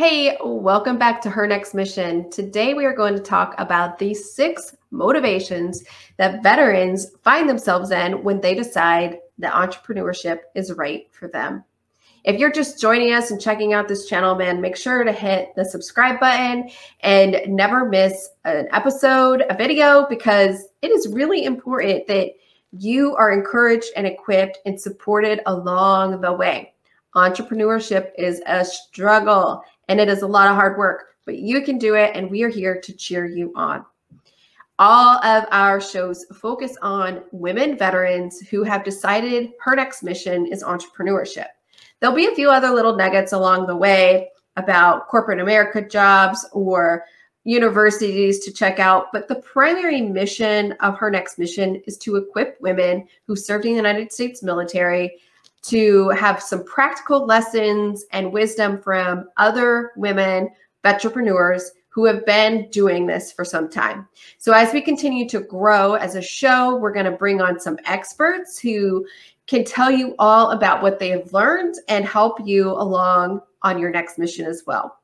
Hey, 0.00 0.34
welcome 0.42 0.96
back 0.96 1.20
to 1.20 1.28
Her 1.28 1.46
Next 1.46 1.74
Mission. 1.74 2.30
Today 2.30 2.72
we 2.72 2.86
are 2.86 2.94
going 2.94 3.14
to 3.14 3.22
talk 3.22 3.54
about 3.58 3.98
the 3.98 4.14
six 4.14 4.74
motivations 4.90 5.84
that 6.16 6.42
veterans 6.42 7.08
find 7.22 7.46
themselves 7.46 7.90
in 7.90 8.24
when 8.24 8.40
they 8.40 8.54
decide 8.54 9.18
that 9.36 9.52
entrepreneurship 9.52 10.38
is 10.54 10.72
right 10.72 11.06
for 11.12 11.28
them. 11.28 11.64
If 12.24 12.40
you're 12.40 12.50
just 12.50 12.80
joining 12.80 13.12
us 13.12 13.30
and 13.30 13.38
checking 13.38 13.74
out 13.74 13.88
this 13.88 14.06
channel, 14.06 14.34
man, 14.36 14.62
make 14.62 14.78
sure 14.78 15.04
to 15.04 15.12
hit 15.12 15.50
the 15.54 15.66
subscribe 15.66 16.18
button 16.18 16.70
and 17.00 17.36
never 17.46 17.84
miss 17.84 18.30
an 18.46 18.68
episode, 18.72 19.44
a 19.50 19.54
video, 19.54 20.06
because 20.08 20.68
it 20.80 20.90
is 20.90 21.08
really 21.08 21.44
important 21.44 22.06
that 22.06 22.30
you 22.72 23.14
are 23.16 23.32
encouraged 23.32 23.90
and 23.96 24.06
equipped 24.06 24.60
and 24.64 24.80
supported 24.80 25.42
along 25.44 26.22
the 26.22 26.32
way. 26.32 26.72
Entrepreneurship 27.14 28.12
is 28.16 28.40
a 28.46 28.64
struggle 28.64 29.62
and 29.90 29.98
it 29.98 30.08
is 30.08 30.22
a 30.22 30.26
lot 30.26 30.48
of 30.48 30.54
hard 30.54 30.78
work, 30.78 31.16
but 31.26 31.38
you 31.38 31.60
can 31.62 31.76
do 31.76 31.96
it. 31.96 32.12
And 32.14 32.30
we 32.30 32.44
are 32.44 32.48
here 32.48 32.80
to 32.80 32.92
cheer 32.92 33.26
you 33.26 33.52
on. 33.56 33.84
All 34.78 35.22
of 35.24 35.44
our 35.50 35.80
shows 35.80 36.24
focus 36.32 36.76
on 36.80 37.24
women 37.32 37.76
veterans 37.76 38.38
who 38.38 38.62
have 38.62 38.84
decided 38.84 39.50
her 39.60 39.74
next 39.74 40.04
mission 40.04 40.46
is 40.46 40.62
entrepreneurship. 40.62 41.48
There'll 41.98 42.16
be 42.16 42.28
a 42.28 42.34
few 42.36 42.50
other 42.50 42.70
little 42.70 42.96
nuggets 42.96 43.32
along 43.32 43.66
the 43.66 43.76
way 43.76 44.30
about 44.56 45.08
corporate 45.08 45.40
America 45.40 45.82
jobs 45.82 46.46
or 46.52 47.04
universities 47.42 48.38
to 48.44 48.52
check 48.52 48.78
out, 48.78 49.06
but 49.12 49.26
the 49.26 49.42
primary 49.42 50.00
mission 50.00 50.72
of 50.80 50.96
her 50.98 51.10
next 51.10 51.36
mission 51.36 51.82
is 51.86 51.98
to 51.98 52.14
equip 52.14 52.60
women 52.60 53.08
who 53.26 53.34
served 53.34 53.64
in 53.64 53.72
the 53.72 53.76
United 53.76 54.12
States 54.12 54.42
military 54.42 55.18
to 55.62 56.08
have 56.10 56.42
some 56.42 56.64
practical 56.64 57.26
lessons 57.26 58.04
and 58.12 58.32
wisdom 58.32 58.80
from 58.80 59.28
other 59.36 59.92
women 59.96 60.50
entrepreneurs 60.84 61.72
who 61.88 62.04
have 62.04 62.24
been 62.24 62.68
doing 62.70 63.06
this 63.06 63.32
for 63.32 63.44
some 63.44 63.68
time. 63.68 64.08
So, 64.38 64.52
as 64.52 64.72
we 64.72 64.80
continue 64.80 65.28
to 65.28 65.40
grow 65.40 65.94
as 65.94 66.14
a 66.14 66.22
show, 66.22 66.76
we're 66.76 66.92
going 66.92 67.06
to 67.06 67.12
bring 67.12 67.40
on 67.40 67.58
some 67.58 67.78
experts 67.84 68.58
who 68.58 69.06
can 69.46 69.64
tell 69.64 69.90
you 69.90 70.14
all 70.18 70.52
about 70.52 70.82
what 70.82 70.98
they 70.98 71.08
have 71.08 71.32
learned 71.32 71.74
and 71.88 72.04
help 72.04 72.38
you 72.46 72.70
along 72.70 73.40
on 73.62 73.78
your 73.78 73.90
next 73.90 74.18
mission 74.18 74.46
as 74.46 74.62
well. 74.66 74.98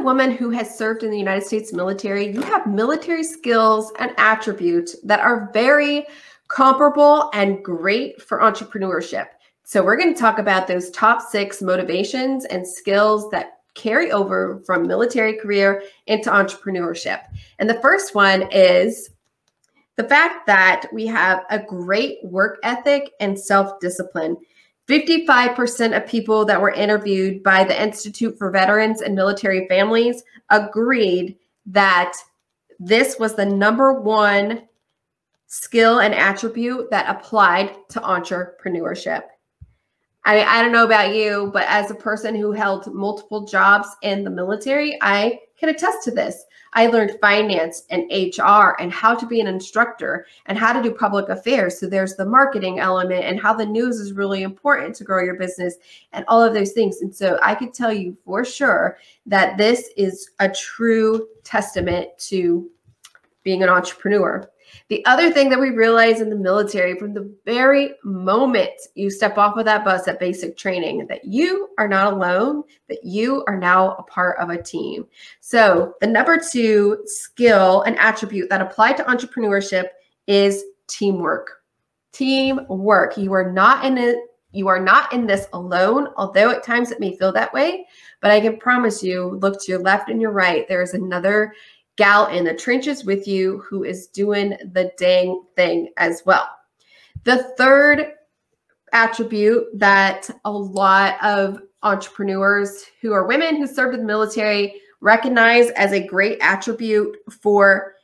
Woman 0.00 0.30
who 0.30 0.50
has 0.50 0.76
served 0.76 1.02
in 1.02 1.10
the 1.10 1.18
United 1.18 1.46
States 1.46 1.72
military, 1.72 2.32
you 2.32 2.42
have 2.42 2.66
military 2.66 3.24
skills 3.24 3.92
and 3.98 4.12
attributes 4.18 4.96
that 5.04 5.20
are 5.20 5.50
very 5.52 6.06
comparable 6.48 7.30
and 7.34 7.64
great 7.64 8.20
for 8.22 8.40
entrepreneurship. 8.40 9.26
So, 9.64 9.82
we're 9.82 9.96
going 9.96 10.14
to 10.14 10.20
talk 10.20 10.38
about 10.38 10.66
those 10.66 10.90
top 10.90 11.20
six 11.20 11.60
motivations 11.60 12.44
and 12.46 12.66
skills 12.66 13.30
that 13.30 13.58
carry 13.74 14.10
over 14.10 14.60
from 14.66 14.86
military 14.86 15.34
career 15.34 15.82
into 16.06 16.30
entrepreneurship. 16.30 17.20
And 17.58 17.68
the 17.68 17.80
first 17.80 18.14
one 18.14 18.50
is 18.50 19.10
the 19.96 20.04
fact 20.04 20.46
that 20.46 20.86
we 20.92 21.06
have 21.06 21.44
a 21.50 21.58
great 21.58 22.18
work 22.24 22.58
ethic 22.62 23.10
and 23.20 23.38
self 23.38 23.80
discipline. 23.80 24.36
55% 24.88 25.96
of 25.96 26.08
people 26.08 26.44
that 26.46 26.60
were 26.60 26.70
interviewed 26.70 27.42
by 27.42 27.62
the 27.62 27.80
Institute 27.80 28.38
for 28.38 28.50
Veterans 28.50 29.02
and 29.02 29.14
Military 29.14 29.68
Families 29.68 30.22
agreed 30.50 31.36
that 31.66 32.14
this 32.80 33.18
was 33.18 33.34
the 33.34 33.44
number 33.44 33.92
one 34.00 34.62
skill 35.46 36.00
and 36.00 36.14
attribute 36.14 36.90
that 36.90 37.08
applied 37.08 37.76
to 37.90 38.00
entrepreneurship. 38.00 39.22
I 40.24 40.36
mean, 40.36 40.46
I 40.46 40.62
don't 40.62 40.72
know 40.72 40.84
about 40.84 41.14
you, 41.14 41.50
but 41.52 41.64
as 41.68 41.90
a 41.90 41.94
person 41.94 42.34
who 42.34 42.52
held 42.52 42.92
multiple 42.92 43.46
jobs 43.46 43.88
in 44.02 44.24
the 44.24 44.30
military, 44.30 44.98
I 45.02 45.40
can 45.58 45.68
attest 45.70 46.04
to 46.04 46.10
this. 46.10 46.44
I 46.74 46.86
learned 46.86 47.18
finance 47.20 47.84
and 47.90 48.10
HR 48.10 48.80
and 48.80 48.92
how 48.92 49.14
to 49.14 49.26
be 49.26 49.40
an 49.40 49.46
instructor 49.46 50.26
and 50.46 50.58
how 50.58 50.72
to 50.72 50.82
do 50.82 50.94
public 50.94 51.28
affairs. 51.28 51.78
So 51.78 51.86
there's 51.86 52.16
the 52.16 52.26
marketing 52.26 52.78
element 52.78 53.24
and 53.24 53.40
how 53.40 53.54
the 53.54 53.66
news 53.66 53.98
is 53.98 54.12
really 54.12 54.42
important 54.42 54.94
to 54.96 55.04
grow 55.04 55.22
your 55.22 55.36
business 55.36 55.76
and 56.12 56.24
all 56.28 56.42
of 56.42 56.54
those 56.54 56.72
things. 56.72 57.00
And 57.00 57.14
so 57.14 57.38
I 57.42 57.54
could 57.54 57.74
tell 57.74 57.92
you 57.92 58.16
for 58.24 58.44
sure 58.44 58.98
that 59.26 59.56
this 59.56 59.90
is 59.96 60.30
a 60.40 60.48
true 60.48 61.28
testament 61.44 62.10
to 62.18 62.70
being 63.42 63.62
an 63.62 63.68
entrepreneur. 63.68 64.48
The 64.88 65.04
other 65.06 65.30
thing 65.30 65.48
that 65.50 65.60
we 65.60 65.70
realize 65.70 66.20
in 66.20 66.30
the 66.30 66.36
military 66.36 66.98
from 66.98 67.14
the 67.14 67.32
very 67.44 67.92
moment 68.04 68.70
you 68.94 69.10
step 69.10 69.38
off 69.38 69.56
of 69.56 69.64
that 69.64 69.84
bus 69.84 70.08
at 70.08 70.20
basic 70.20 70.56
training 70.56 71.06
that 71.08 71.24
you 71.24 71.68
are 71.78 71.88
not 71.88 72.12
alone, 72.12 72.62
that 72.88 73.04
you 73.04 73.44
are 73.46 73.58
now 73.58 73.92
a 73.92 74.02
part 74.04 74.38
of 74.38 74.50
a 74.50 74.62
team. 74.62 75.06
So, 75.40 75.94
the 76.00 76.06
number 76.06 76.38
two 76.38 77.02
skill 77.04 77.82
and 77.82 77.98
attribute 77.98 78.50
that 78.50 78.60
apply 78.60 78.94
to 78.94 79.04
entrepreneurship 79.04 79.88
is 80.26 80.64
teamwork. 80.86 81.62
Teamwork. 82.12 83.16
You 83.16 83.32
are 83.34 83.52
not 83.52 83.84
in 83.84 83.98
it 83.98 84.18
you 84.52 84.68
are 84.68 84.80
not 84.80 85.12
in 85.12 85.26
this 85.26 85.46
alone, 85.52 86.08
although 86.16 86.50
at 86.50 86.62
times 86.62 86.90
it 86.90 87.00
may 87.00 87.14
feel 87.16 87.32
that 87.32 87.52
way. 87.52 87.86
But 88.20 88.30
I 88.30 88.40
can 88.40 88.56
promise 88.56 89.02
you, 89.02 89.38
look 89.42 89.60
to 89.60 89.72
your 89.72 89.80
left 89.80 90.08
and 90.08 90.20
your 90.20 90.30
right, 90.30 90.66
there 90.68 90.82
is 90.82 90.94
another 90.94 91.52
gal 91.98 92.28
in 92.28 92.44
the 92.44 92.54
trenches 92.54 93.04
with 93.04 93.28
you 93.28 93.58
who 93.68 93.84
is 93.84 94.06
doing 94.06 94.56
the 94.72 94.90
dang 94.96 95.42
thing 95.56 95.92
as 95.98 96.22
well. 96.24 96.48
The 97.24 97.42
third 97.58 98.12
attribute 98.92 99.66
that 99.74 100.30
a 100.44 100.50
lot 100.50 101.22
of 101.22 101.60
entrepreneurs 101.82 102.86
who 103.02 103.12
are 103.12 103.26
women 103.26 103.56
who 103.56 103.66
served 103.66 103.94
in 103.94 104.00
the 104.00 104.06
military 104.06 104.80
recognize 105.00 105.70
as 105.70 105.92
a 105.92 106.06
great 106.06 106.38
attribute 106.40 107.16
for 107.42 107.94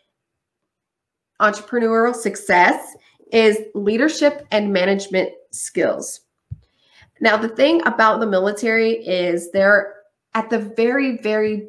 entrepreneurial 1.41 2.15
success 2.15 2.95
is 3.33 3.59
leadership 3.75 4.47
and 4.51 4.73
management 4.73 5.31
skills. 5.51 6.21
Now, 7.21 7.37
the 7.37 7.49
thing 7.49 7.81
about 7.87 8.21
the 8.21 8.27
military 8.27 9.05
is 9.07 9.51
they're 9.51 9.95
at 10.35 10.51
the 10.51 10.59
very, 10.59 11.19
very 11.19 11.69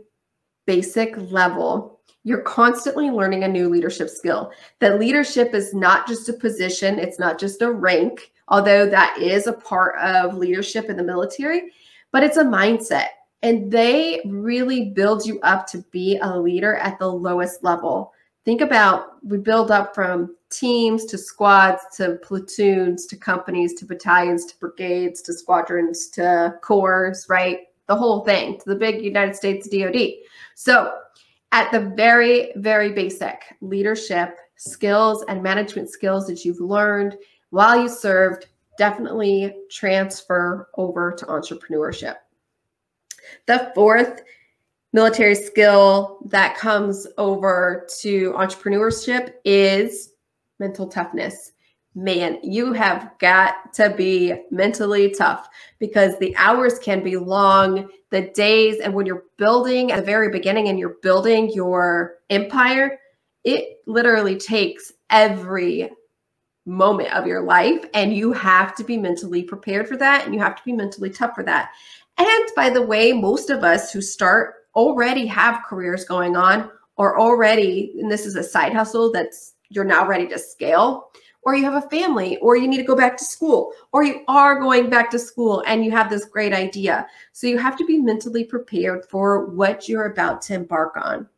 basic 0.66 1.16
level 1.31 1.94
you're 2.25 2.41
constantly 2.41 3.12
learning 3.12 3.44
a 3.44 3.47
new 3.47 3.69
leadership 3.69 4.09
skill. 4.09 4.52
That 4.80 5.00
leadership 5.00 5.53
is 5.53 5.74
not 5.74 6.08
just 6.08 6.28
a 6.28 6.34
position, 6.34 7.00
it's 7.00 7.19
not 7.19 7.40
just 7.40 7.62
a 7.62 7.72
rank, 7.72 8.31
although 8.47 8.90
that 8.90 9.18
is 9.19 9.46
a 9.47 9.53
part 9.53 9.96
of 10.00 10.36
leadership 10.36 10.90
in 10.90 10.97
the 10.97 11.03
military, 11.03 11.72
but 12.12 12.24
it's 12.24 12.38
a 12.38 12.44
mindset. 12.44 13.09
And 13.44 13.72
they 13.72 14.22
really 14.25 14.90
build 14.90 15.25
you 15.25 15.40
up 15.41 15.68
to 15.68 15.86
be 15.91 16.18
a 16.22 16.38
leader 16.38 16.75
at 16.75 16.97
the 16.97 17.08
lowest 17.08 17.63
level. 17.63 18.12
Think 18.44 18.62
about 18.62 19.24
we 19.24 19.38
build 19.38 19.69
up 19.69 19.94
from 19.94 20.36
teams 20.50 21.06
to 21.06 21.19
squads 21.19 21.81
to 21.97 22.16
platoons 22.24 23.06
to 23.07 23.18
companies 23.18 23.75
to 23.75 23.86
battalions 23.86 24.46
to 24.46 24.57
brigades 24.57 25.22
to 25.24 25.34
squadrons 25.34 26.09
to 26.09 26.56
corps, 26.63 27.25
right? 27.30 27.59
The 27.88 27.96
whole 27.96 28.22
thing 28.25 28.57
to 28.59 28.66
the 28.66 28.75
big 28.75 29.03
United 29.03 29.36
States 29.36 29.69
DoD. 29.69 30.13
So 30.56 30.92
at 31.55 31.71
the 31.71 31.79
very, 31.79 32.51
very 32.57 32.91
basic 32.91 33.55
leadership 33.61 34.38
skills 34.57 35.23
and 35.29 35.41
management 35.41 35.89
skills 35.89 36.27
that 36.27 36.43
you've 36.43 36.59
learned 36.59 37.17
while 37.49 37.81
you 37.81 37.88
served 37.88 38.47
definitely 38.77 39.55
transfer 39.71 40.67
over 40.75 41.13
to 41.13 41.25
entrepreneurship. 41.27 42.15
The 43.45 43.71
fourth 43.73 44.23
military 44.91 45.33
skill 45.33 46.19
that 46.25 46.57
comes 46.57 47.07
over 47.17 47.88
to 47.99 48.33
entrepreneurship 48.33 49.35
is 49.45 50.12
mental 50.59 50.88
toughness 50.88 51.53
man, 51.95 52.38
you 52.44 52.74
have 52.74 53.12
got 53.19 53.74
to 53.74 53.89
be 53.89 54.33
mentally 54.51 55.09
tough 55.12 55.47
because 55.80 56.19
the 56.19 56.36
hours 56.36 56.77
can 56.77 57.01
be 57.01 57.15
long, 57.15 57.89
the 58.12 58.30
days, 58.33 58.80
and 58.81 58.94
when 58.94 59.06
you're 59.06 59.24
building 59.38 59.92
at 59.92 59.97
the 59.97 60.06
very 60.06 60.30
beginning 60.30 60.68
and 60.68 60.77
you're 60.77 60.97
building 61.01 61.50
your 61.51 62.15
empire, 62.30 63.00
it 63.45 63.77
literally 63.88 64.38
takes 64.38 64.92
every 65.09 65.89
moment 66.65 67.13
of 67.13 67.27
your 67.27 67.44
life 67.44 67.86
and 67.94 68.13
you 68.15 68.33
have 68.33 68.75
to 68.75 68.83
be 68.83 68.97
mentally 68.97 69.44
prepared 69.44 69.88
for 69.88 69.95
that 69.95 70.25
and 70.25 70.33
you 70.33 70.39
have 70.42 70.56
to 70.56 70.63
be 70.65 70.74
mentally 70.74 71.09
tough 71.09 71.36
for 71.36 71.44
that. 71.44 71.69
And 72.18 72.45
by 72.56 72.69
the 72.69 72.81
way, 72.81 73.13
most 73.13 73.50
of 73.50 73.63
us 73.63 73.94
who 73.94 74.01
start 74.01 74.56
already 74.75 75.25
have 75.27 75.63
careers 75.68 76.06
going 76.06 76.36
on 76.36 76.71
or 76.97 77.19
already, 77.19 77.95
and 78.00 78.12
this 78.12 78.25
is 78.25 78.36
a 78.36 78.44
side 78.44 78.74
hustle 78.74 79.12
that's 79.12 79.53
you're 79.69 79.83
now 79.83 80.07
ready 80.07 80.27
to 80.27 80.39
scale 80.39 81.09
or 81.45 81.56
you 81.56 81.63
have 81.63 81.81
a 81.81 81.89
family, 81.89 82.38
or 82.38 82.57
you 82.57 82.68
need 82.68 82.77
to 82.77 82.83
go 82.83 82.95
back 82.95 83.15
to 83.15 83.24
school, 83.24 83.71
or 83.94 84.03
you 84.03 84.24
are 84.27 84.59
going 84.59 84.89
back 84.89 85.12
to 85.12 85.19
school 85.19 85.63
and 85.68 85.86
you 85.86 85.92
have 85.92 86.09
this 86.09 86.25
great 86.25 86.53
idea. 86.53 87.06
So 87.33 87.45
you 87.45 87.59
have 87.59 87.77
to 87.77 87.86
be 87.86 88.00
mentally 88.00 88.44
prepared 88.44 89.06
for 89.06 89.45
what 89.45 89.88
you're 89.88 90.12
about 90.12 90.42
to 90.44 90.56
embark 90.56 90.97
on. 90.97 91.30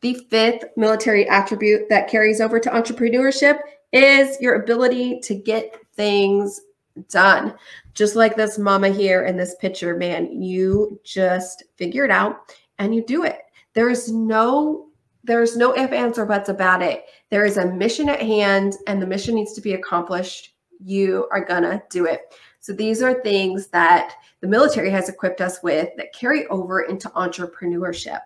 The 0.00 0.14
fifth 0.30 0.64
military 0.76 1.28
attribute 1.28 1.88
that 1.90 2.08
carries 2.08 2.40
over 2.40 2.58
to 2.58 2.70
entrepreneurship 2.70 3.60
is 3.92 4.40
your 4.40 4.56
ability 4.56 5.20
to 5.20 5.34
get 5.34 5.76
things 5.94 6.60
done. 7.08 7.54
Just 7.94 8.16
like 8.16 8.34
this 8.34 8.58
mama 8.58 8.88
here 8.88 9.24
in 9.24 9.36
this 9.36 9.54
picture, 9.56 9.96
man, 9.96 10.42
you 10.42 10.98
just 11.04 11.64
figure 11.76 12.04
it 12.04 12.10
out 12.10 12.56
and 12.78 12.94
you 12.94 13.04
do 13.04 13.24
it. 13.24 13.42
There 13.74 13.90
is 13.90 14.10
no 14.10 14.89
there's 15.24 15.56
no 15.56 15.72
if, 15.72 15.92
ands, 15.92 16.18
or 16.18 16.26
buts 16.26 16.48
about 16.48 16.82
it. 16.82 17.04
There 17.30 17.44
is 17.44 17.56
a 17.56 17.66
mission 17.66 18.08
at 18.08 18.22
hand 18.22 18.76
and 18.86 19.00
the 19.00 19.06
mission 19.06 19.34
needs 19.34 19.52
to 19.54 19.60
be 19.60 19.74
accomplished. 19.74 20.54
You 20.82 21.28
are 21.30 21.44
gonna 21.44 21.82
do 21.90 22.06
it. 22.06 22.34
So 22.60 22.72
these 22.72 23.02
are 23.02 23.22
things 23.22 23.68
that 23.68 24.14
the 24.40 24.48
military 24.48 24.90
has 24.90 25.08
equipped 25.08 25.40
us 25.40 25.62
with 25.62 25.90
that 25.96 26.14
carry 26.14 26.46
over 26.48 26.82
into 26.82 27.08
entrepreneurship. 27.10 28.20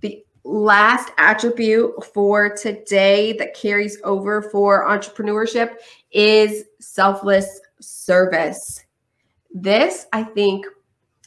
The 0.00 0.24
last 0.44 1.12
attribute 1.18 2.04
for 2.12 2.54
today 2.54 3.32
that 3.34 3.54
carries 3.54 3.98
over 4.04 4.42
for 4.42 4.86
entrepreneurship 4.88 5.76
is 6.12 6.64
selfless 6.80 7.60
service. 7.80 8.84
This, 9.52 10.06
I 10.12 10.22
think, 10.22 10.66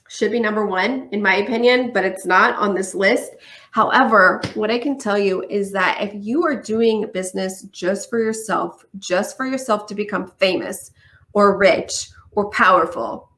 should 0.10 0.32
be 0.32 0.40
number 0.40 0.66
one, 0.66 1.08
in 1.12 1.22
my 1.22 1.36
opinion, 1.36 1.92
but 1.94 2.04
it's 2.04 2.26
not 2.26 2.56
on 2.56 2.74
this 2.74 2.96
list. 2.96 3.32
However, 3.72 4.42
what 4.56 4.72
I 4.72 4.80
can 4.80 4.98
tell 4.98 5.20
you 5.20 5.44
is 5.50 5.72
that 5.74 6.02
if 6.02 6.12
you 6.16 6.44
are 6.46 6.60
doing 6.60 7.10
business 7.14 7.64
just 7.72 8.10
for 8.10 8.20
yourself, 8.20 8.84
just 8.98 9.38
for 9.38 9.46
yourself 9.46 9.86
to 9.86 9.96
become 9.96 10.32
famous 10.40 10.92
or 11.34 11.58
rich 11.58 12.10
or 12.32 12.50
powerful, 12.50 13.30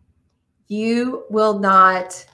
you 0.70 1.26
will 1.30 1.60
not, 1.60 2.26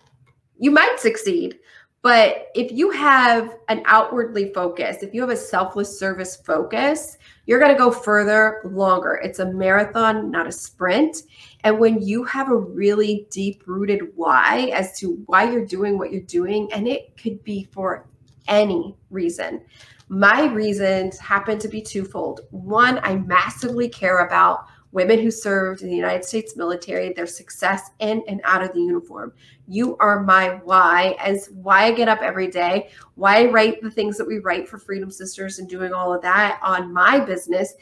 you 0.59 0.69
might 0.69 0.99
succeed, 0.99 1.57
but 2.01 2.47
if 2.55 2.71
you 2.71 2.91
have 2.91 3.57
an 3.69 3.81
outwardly 3.85 4.53
focus, 4.53 5.01
if 5.01 5.13
you 5.13 5.21
have 5.21 5.29
a 5.29 5.37
selfless 5.37 5.99
service 5.99 6.35
focus, 6.35 7.17
you're 7.45 7.59
going 7.59 7.71
to 7.71 7.77
go 7.77 7.91
further 7.91 8.61
longer. 8.63 9.19
It's 9.23 9.39
a 9.39 9.51
marathon, 9.51 10.29
not 10.29 10.47
a 10.47 10.51
sprint. 10.51 11.23
And 11.63 11.79
when 11.79 12.01
you 12.01 12.23
have 12.25 12.49
a 12.49 12.55
really 12.55 13.27
deep 13.29 13.63
rooted 13.65 14.01
why 14.15 14.71
as 14.73 14.97
to 14.99 15.21
why 15.25 15.51
you're 15.51 15.65
doing 15.65 15.97
what 15.97 16.11
you're 16.11 16.21
doing, 16.21 16.71
and 16.71 16.87
it 16.87 17.17
could 17.17 17.43
be 17.43 17.67
for 17.71 18.07
any 18.47 18.95
reason. 19.09 19.61
My 20.09 20.45
reasons 20.45 21.19
happen 21.19 21.59
to 21.59 21.67
be 21.67 21.81
twofold. 21.81 22.41
One, 22.51 22.99
I 23.03 23.15
massively 23.15 23.89
care 23.89 24.25
about 24.25 24.67
women 24.97 25.19
who 25.19 25.29
served 25.29 25.83
in 25.83 25.89
the 25.91 25.95
United 25.95 26.25
States 26.25 26.57
military, 26.57 27.13
their 27.13 27.27
success 27.27 27.91
in 27.99 28.23
and 28.27 28.41
out 28.43 28.63
of 28.63 28.73
the 28.73 28.79
uniform. 28.79 29.31
You 29.67 29.95
are 29.97 30.23
my 30.23 30.59
why, 30.63 31.15
as 31.19 31.51
why 31.53 31.83
I 31.83 31.91
get 31.91 32.07
up 32.07 32.21
every 32.23 32.47
day, 32.47 32.89
why 33.13 33.43
I 33.43 33.51
write 33.51 33.79
the 33.79 33.91
things 33.91 34.17
that 34.17 34.27
we 34.27 34.39
write 34.39 34.67
for 34.67 34.79
Freedom 34.79 35.11
Sisters 35.11 35.59
and 35.59 35.69
doing 35.69 35.93
all 35.93 36.15
of 36.15 36.23
that 36.23 36.59
on 36.63 36.91
my 36.91 37.19
business. 37.19 37.75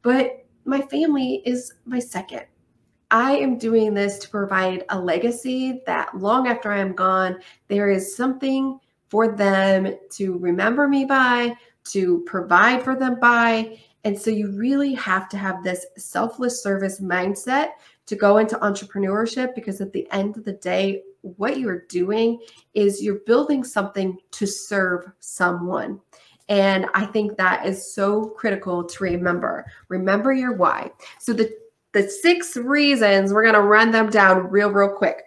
But 0.00 0.46
my 0.64 0.80
family 0.80 1.42
is 1.44 1.74
my 1.84 1.98
second. 1.98 2.46
I 3.10 3.32
am 3.36 3.58
doing 3.58 3.92
this 3.92 4.18
to 4.20 4.30
provide 4.30 4.86
a 4.88 4.98
legacy 4.98 5.82
that 5.84 6.16
long 6.16 6.48
after 6.48 6.72
I 6.72 6.78
am 6.78 6.94
gone, 6.94 7.36
there 7.68 7.90
is 7.90 8.16
something 8.16 8.80
for 9.10 9.28
them 9.28 9.94
to 10.12 10.38
remember 10.38 10.88
me 10.88 11.04
by, 11.04 11.54
to 11.90 12.20
provide 12.24 12.82
for 12.82 12.96
them 12.96 13.20
by, 13.20 13.78
and 14.04 14.18
so 14.18 14.30
you 14.30 14.50
really 14.50 14.94
have 14.94 15.28
to 15.30 15.36
have 15.36 15.62
this 15.62 15.86
selfless 15.96 16.62
service 16.62 17.00
mindset 17.00 17.70
to 18.06 18.16
go 18.16 18.38
into 18.38 18.56
entrepreneurship 18.56 19.54
because 19.54 19.80
at 19.80 19.92
the 19.92 20.10
end 20.10 20.36
of 20.36 20.44
the 20.44 20.54
day, 20.54 21.02
what 21.20 21.58
you're 21.58 21.84
doing 21.88 22.40
is 22.74 23.02
you're 23.02 23.20
building 23.26 23.62
something 23.62 24.18
to 24.32 24.46
serve 24.46 25.04
someone. 25.20 26.00
And 26.48 26.86
I 26.94 27.06
think 27.06 27.36
that 27.36 27.64
is 27.64 27.94
so 27.94 28.26
critical 28.30 28.82
to 28.82 29.04
remember. 29.04 29.64
Remember 29.88 30.32
your 30.32 30.54
why. 30.54 30.90
So 31.20 31.32
the 31.32 31.50
the 31.92 32.08
six 32.08 32.56
reasons, 32.56 33.32
we're 33.32 33.42
going 33.42 33.54
to 33.54 33.60
run 33.60 33.90
them 33.90 34.08
down 34.08 34.50
real 34.50 34.70
real 34.70 34.88
quick. 34.88 35.22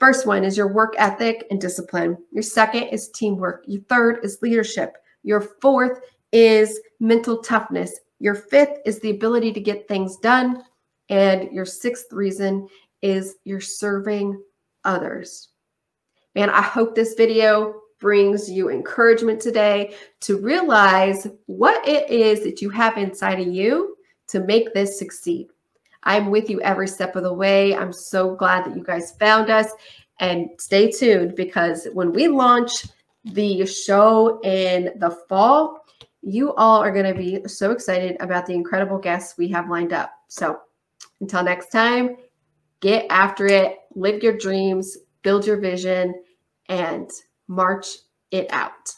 First 0.00 0.26
one 0.26 0.44
is 0.44 0.56
your 0.56 0.72
work 0.72 0.94
ethic 0.96 1.46
and 1.50 1.60
discipline. 1.60 2.16
Your 2.32 2.42
second 2.42 2.84
is 2.84 3.10
teamwork. 3.10 3.64
Your 3.66 3.82
third 3.82 4.20
is 4.24 4.40
leadership. 4.40 4.96
Your 5.22 5.42
fourth 5.42 6.00
is 6.32 6.80
mental 7.00 7.42
toughness 7.42 8.00
your 8.18 8.34
fifth 8.34 8.78
is 8.84 9.00
the 9.00 9.10
ability 9.10 9.52
to 9.52 9.60
get 9.60 9.88
things 9.88 10.16
done. 10.16 10.62
And 11.08 11.52
your 11.52 11.64
sixth 11.64 12.12
reason 12.12 12.68
is 13.02 13.36
you're 13.44 13.60
serving 13.60 14.42
others. 14.84 15.48
Man, 16.34 16.50
I 16.50 16.62
hope 16.62 16.94
this 16.94 17.14
video 17.14 17.80
brings 17.98 18.50
you 18.50 18.70
encouragement 18.70 19.40
today 19.40 19.94
to 20.20 20.38
realize 20.38 21.26
what 21.46 21.86
it 21.86 22.10
is 22.10 22.42
that 22.44 22.60
you 22.60 22.68
have 22.70 22.98
inside 22.98 23.40
of 23.40 23.46
you 23.46 23.96
to 24.28 24.40
make 24.40 24.74
this 24.74 24.98
succeed. 24.98 25.48
I'm 26.02 26.30
with 26.30 26.50
you 26.50 26.60
every 26.60 26.88
step 26.88 27.16
of 27.16 27.22
the 27.22 27.32
way. 27.32 27.74
I'm 27.74 27.92
so 27.92 28.34
glad 28.36 28.64
that 28.64 28.76
you 28.76 28.84
guys 28.84 29.12
found 29.12 29.50
us. 29.50 29.68
And 30.20 30.48
stay 30.58 30.90
tuned 30.90 31.34
because 31.34 31.88
when 31.92 32.12
we 32.12 32.28
launch 32.28 32.70
the 33.24 33.66
show 33.66 34.40
in 34.42 34.92
the 34.98 35.10
fall, 35.28 35.75
you 36.26 36.52
all 36.54 36.82
are 36.82 36.90
going 36.90 37.06
to 37.06 37.14
be 37.14 37.46
so 37.46 37.70
excited 37.70 38.16
about 38.18 38.46
the 38.46 38.52
incredible 38.52 38.98
guests 38.98 39.38
we 39.38 39.46
have 39.48 39.70
lined 39.70 39.92
up. 39.92 40.12
So 40.26 40.58
until 41.20 41.44
next 41.44 41.68
time, 41.68 42.16
get 42.80 43.06
after 43.10 43.46
it, 43.46 43.76
live 43.94 44.24
your 44.24 44.36
dreams, 44.36 44.96
build 45.22 45.46
your 45.46 45.60
vision, 45.60 46.14
and 46.68 47.08
march 47.46 47.86
it 48.32 48.48
out. 48.50 48.92